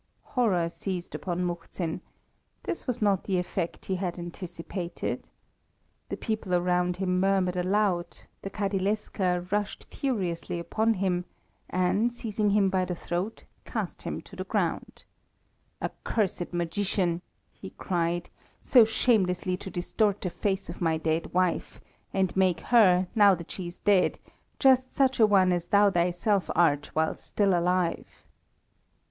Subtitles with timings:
[0.33, 2.01] Horror seized upon Muhzin.
[2.63, 5.29] This was not the effect he had anticipated.
[6.09, 11.25] The people around him murmured aloud, the Kadilesker rushed furiously upon him,
[11.69, 15.03] and, seizing him by the throat, cast him to the ground.
[15.79, 17.21] "Accursed magician!"
[17.51, 18.31] he cried,
[18.63, 21.79] "so shamelessly to distort the face of my dead wife,
[22.11, 24.17] and make her, now that she is dead,
[24.57, 28.25] just such an one as thou thyself art while still alive!"